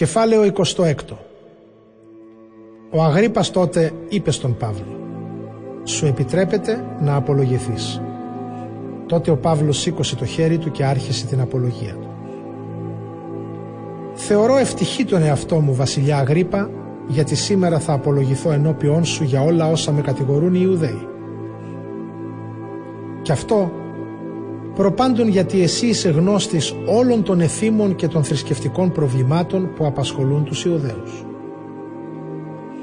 [0.00, 0.94] Κεφάλαιο 26
[2.90, 4.98] Ο Αγρίπας τότε είπε στον Παύλο
[5.84, 8.00] «Σου επιτρέπεται να απολογηθείς».
[9.06, 12.08] Τότε ο Παύλος σήκωσε το χέρι του και άρχισε την απολογία του.
[14.14, 16.70] «Θεωρώ ευτυχή τον εαυτό μου, βασιλιά Αγρίπα,
[17.06, 21.08] γιατί σήμερα θα απολογηθώ ενώπιόν σου για όλα όσα με κατηγορούν οι Ιουδαίοι.
[23.22, 23.72] Και αυτό
[24.74, 30.64] προπάντων γιατί εσύ είσαι γνώστης όλων των εθήμων και των θρησκευτικών προβλημάτων που απασχολούν τους
[30.64, 31.24] Ιουδαίους.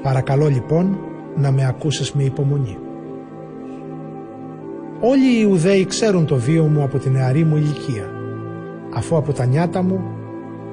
[0.02, 0.98] Παρακαλώ λοιπόν
[1.36, 2.78] να με ακούσεις με υπομονή.
[5.00, 8.10] Όλοι οι Ιουδαίοι ξέρουν το βίο μου από την νεαρή μου ηλικία,
[8.94, 10.00] αφού από τα νιάτα μου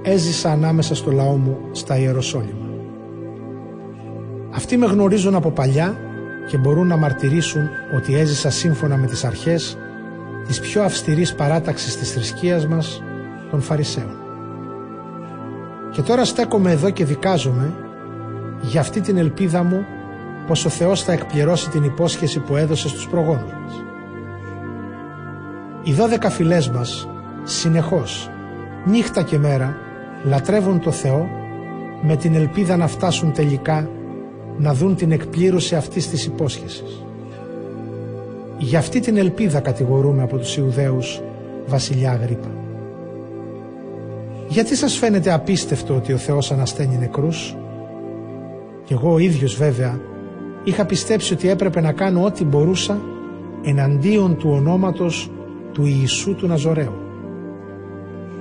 [0.01, 2.69] έζησα ανάμεσα στο λαό μου στα Ιεροσόλυμα.
[4.55, 5.97] Αυτοί με γνωρίζουν από παλιά
[6.49, 9.77] και μπορούν να μαρτυρήσουν ότι έζησα σύμφωνα με τις αρχές
[10.47, 13.03] της πιο αυστηρής παράταξης της θρησκείας μας,
[13.51, 14.15] των Φαρισαίων.
[15.91, 17.73] Και τώρα στέκομαι εδώ και δικάζομαι
[18.61, 19.85] για αυτή την ελπίδα μου
[20.47, 23.83] πως ο Θεός θα εκπληρώσει την υπόσχεση που έδωσε στους προγόνους μας.
[25.83, 27.09] Οι δώδεκα φυλές μας
[27.43, 28.29] συνεχώς,
[28.85, 29.75] νύχτα και μέρα,
[30.23, 31.27] λατρεύουν το Θεό
[32.01, 33.89] με την ελπίδα να φτάσουν τελικά
[34.57, 37.04] να δουν την εκπλήρωση αυτής της υπόσχεσης.
[38.57, 41.21] Για αυτή την ελπίδα κατηγορούμε από τους Ιουδαίους
[41.65, 42.47] βασιλιά Αγρίπα.
[44.47, 47.55] Γιατί σας φαίνεται απίστευτο ότι ο Θεός ανασταίνει νεκρούς;
[48.83, 49.99] Κι εγώ ο ίδιος βέβαια
[50.63, 53.01] είχα πιστέψει ότι έπρεπε να κάνω ό,τι μπορούσα
[53.63, 55.31] εναντίον του ονόματος
[55.71, 56.93] του Ιησού του Ναζωραίου.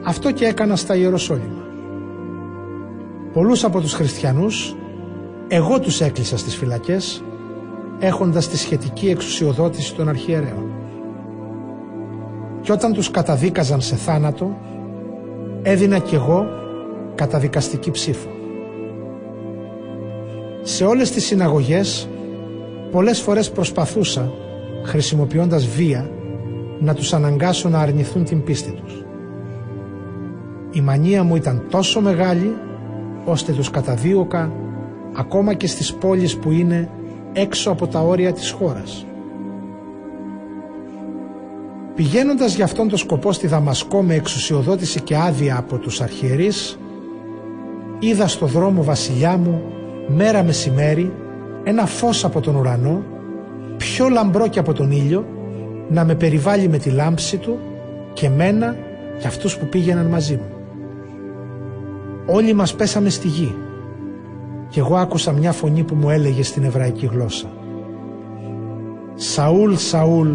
[0.04, 1.62] Αυτό και έκανα στα Ιεροσόλυμα.
[3.32, 4.76] Πολλούς από τους χριστιανούς
[5.48, 7.22] εγώ τους έκλεισα στις φυλακές
[8.04, 10.72] έχοντας τη σχετική εξουσιοδότηση των αρχιερέων.
[12.60, 14.56] Και όταν τους καταδίκαζαν σε θάνατο,
[15.62, 16.46] έδινα κι εγώ
[17.14, 18.28] καταδικαστική ψήφο.
[20.62, 22.08] Σε όλες τις συναγωγές,
[22.90, 24.32] πολλές φορές προσπαθούσα,
[24.84, 26.10] χρησιμοποιώντας βία,
[26.80, 29.04] να τους αναγκάσω να αρνηθούν την πίστη τους.
[30.72, 32.56] Η μανία μου ήταν τόσο μεγάλη,
[33.24, 34.52] ώστε τους καταδίωκα
[35.16, 36.88] ακόμα και στις πόλεις που είναι
[37.34, 39.06] έξω από τα όρια της χώρας.
[41.94, 46.78] Πηγαίνοντας για αυτόν τον σκοπό στη Δαμασκό με εξουσιοδότηση και άδεια από τους αρχιερείς,
[47.98, 49.62] είδα στο δρόμο βασιλιά μου
[50.08, 51.12] μέρα μεσημέρι
[51.64, 53.02] ένα φως από τον ουρανό,
[53.76, 55.26] πιο λαμπρό και από τον ήλιο,
[55.88, 57.58] να με περιβάλλει με τη λάμψη του
[58.12, 58.76] και μένα
[59.18, 60.48] και αυτούς που πήγαιναν μαζί μου.
[62.26, 63.54] Όλοι μας πέσαμε στη γη
[64.74, 67.52] και εγώ άκουσα μια φωνή που μου έλεγε στην εβραϊκή γλώσσα
[69.14, 70.28] «Σαούλ, Σαούλ,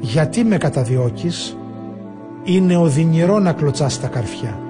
[0.00, 1.56] γιατί με καταδιώκεις»
[2.44, 4.60] «Είναι οδυνηρό να κλωτσάς τα καρφιά».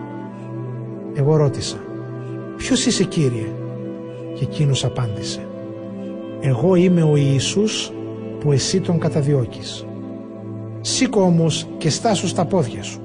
[1.15, 1.77] Εγώ ρώτησα
[2.57, 3.47] «Ποιος είσαι Κύριε»
[4.35, 5.47] και εκείνος απάντησε
[6.41, 7.93] «Εγώ είμαι ο Ιησούς
[8.41, 9.87] που εσύ τον καταδιώκεις».
[10.81, 13.01] Σήκω όμως και στάσου στα πόδια σου.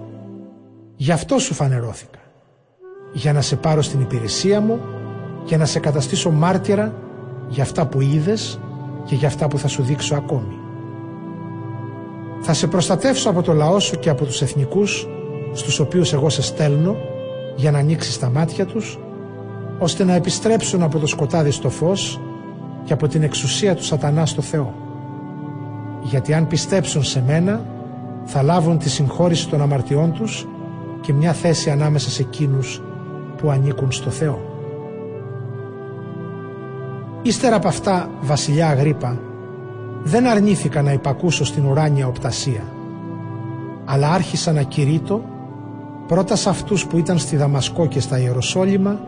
[0.95, 2.19] Γι' αυτό σου φανερώθηκα.
[3.13, 4.79] Για να σε πάρω στην υπηρεσία μου
[5.47, 6.93] και να σε καταστήσω μάρτυρα
[7.47, 8.59] για αυτά που είδες
[9.05, 10.57] και για αυτά που θα σου δείξω ακόμη.
[12.41, 15.07] Θα σε προστατεύσω από το λαό σου και από τους εθνικούς
[15.53, 16.95] στους οποίους εγώ σε στέλνω
[17.55, 18.99] για να ανοίξεις τα μάτια τους
[19.79, 22.19] ώστε να επιστρέψουν από το σκοτάδι στο φως
[22.83, 24.73] και από την εξουσία του σατανά στο Θεό.
[26.03, 27.65] Γιατί αν πιστέψουν σε μένα
[28.25, 30.47] θα λάβουν τη συγχώρηση των αμαρτιών τους
[31.01, 32.81] και μια θέση ανάμεσα σε εκείνους
[33.37, 34.56] που ανήκουν στο Θεό.
[37.21, 39.19] Ύστερα από αυτά, βασιλιά Αγρίπα,
[40.03, 42.63] δεν αρνήθηκα να υπακούσω στην ουράνια οπτασία,
[43.85, 45.21] αλλά άρχισα να κηρύττω
[46.07, 48.99] πρώτα σε αυτούς που ήταν στη Δαμασκό και στα Ιεροσόλυμα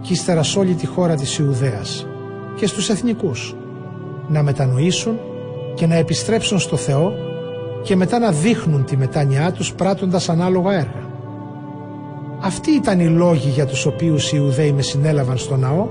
[0.00, 2.06] και ύστερα σε όλη τη χώρα της Ιουδαίας
[2.56, 3.54] και στους εθνικούς
[4.28, 5.18] να μετανοήσουν
[5.74, 7.12] και να επιστρέψουν στο Θεό
[7.82, 11.06] και μετά να δείχνουν τη μετάνοιά τους πράττοντας ανάλογα έργα.
[12.40, 15.88] Αυτοί ήταν οι λόγοι για τους οποίους οι Ιουδαίοι με συνέλαβαν στο ναό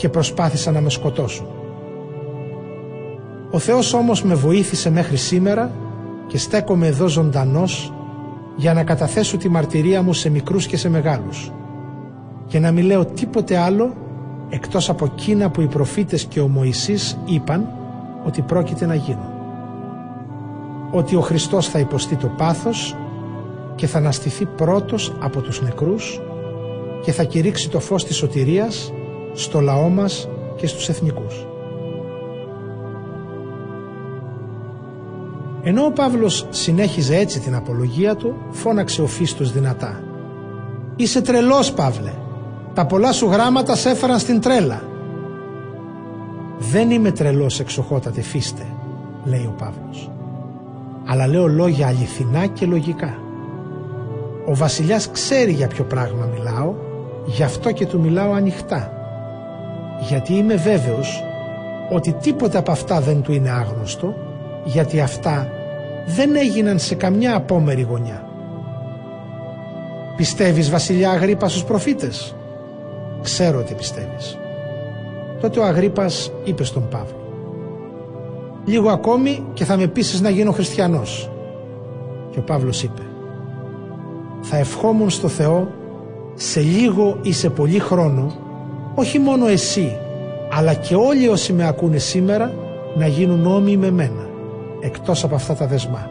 [0.00, 1.46] και προσπάθησαν να με σκοτώσουν.
[3.50, 5.70] Ο Θεός όμως με βοήθησε μέχρι σήμερα
[6.26, 7.92] και στέκομαι εδώ ζωντανός
[8.56, 11.52] για να καταθέσω τη μαρτυρία μου σε μικρούς και σε μεγάλους
[12.46, 13.94] και να μην λέω τίποτε άλλο
[14.48, 17.68] εκτός από εκείνα που οι προφήτες και ο Μωυσής είπαν
[18.26, 19.30] ότι πρόκειται να γίνουν.
[20.90, 22.96] Ότι ο Χριστός θα υποστεί το πάθος
[23.74, 26.20] και θα αναστηθεί πρώτος από τους νεκρούς
[27.02, 28.92] και θα κηρύξει το φως της σωτηρίας
[29.34, 31.46] στο λαό μας και στους εθνικούς.
[35.62, 40.02] Ενώ ο Παύλος συνέχιζε έτσι την απολογία του, φώναξε ο Φίστος δυνατά.
[40.96, 42.12] «Είσαι τρελός, Παύλε!
[42.74, 44.82] Τα πολλά σου γράμματα σε έφεραν στην τρέλα.
[46.58, 48.66] Δεν είμαι τρελός εξοχότατε φίστε,
[49.24, 50.10] λέει ο Παύλος.
[51.06, 53.18] Αλλά λέω λόγια αληθινά και λογικά.
[54.46, 56.74] Ο βασιλιάς ξέρει για ποιο πράγμα μιλάω,
[57.26, 58.99] γι' αυτό και του μιλάω ανοιχτά.
[60.00, 61.24] Γιατί είμαι βέβαιος
[61.90, 64.14] ότι τίποτα από αυτά δεν του είναι άγνωστο,
[64.64, 65.48] γιατί αυτά
[66.06, 68.24] δεν έγιναν σε καμιά απόμερη γωνιά.
[70.16, 72.34] Πιστεύεις βασιλιά Αγρίπα στους προφήτες;
[73.22, 74.38] Ξέρω ότι πιστεύεις.
[75.40, 77.18] Τότε ο Αγρίπας είπε στον Παύλο
[78.64, 81.30] «Λίγο ακόμη και θα με πείσεις να γίνω χριστιανός».
[82.30, 83.02] Και ο Παύλος είπε
[84.40, 85.68] «Θα ευχόμουν στο Θεό
[86.34, 88.32] σε λίγο ή σε πολύ χρόνο
[89.00, 89.98] όχι μόνο εσύ
[90.52, 92.52] αλλά και όλοι όσοι με ακούνε σήμερα
[92.96, 94.28] να γίνουν όμοιοι με μένα
[94.80, 96.08] εκτός από αυτά τα δεσμά».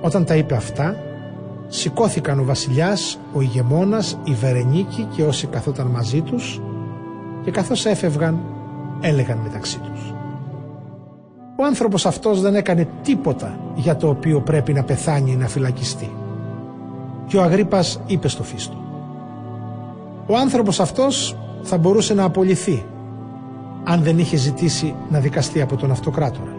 [0.00, 0.96] Όταν τα είπε αυτά
[1.68, 6.60] σηκώθηκαν ο βασιλιάς, ο ηγεμόνας, η Βερενίκη και όσοι καθόταν μαζί τους
[7.44, 8.38] και καθώς έφευγαν
[9.00, 10.14] έλεγαν μεταξύ τους.
[11.56, 16.10] Ο άνθρωπος αυτός δεν έκανε τίποτα για το οποίο πρέπει να πεθάνει ή να φυλακιστεί.
[17.26, 18.87] Και ο Αγρίπας είπε στο Φίστο
[20.30, 22.84] «Ο άνθρωπος αυτός θα μπορούσε να απολυθεί
[23.84, 26.57] αν δεν είχε ζητήσει να δικαστεί από τον αυτοκράτορα.